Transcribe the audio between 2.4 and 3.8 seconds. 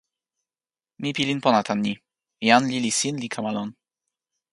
jan lili sin li kama lon.